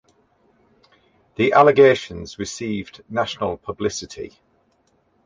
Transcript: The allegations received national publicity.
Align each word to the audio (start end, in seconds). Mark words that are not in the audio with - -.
The 1.35 1.53
allegations 1.53 2.39
received 2.39 3.03
national 3.07 3.57
publicity. 3.57 4.39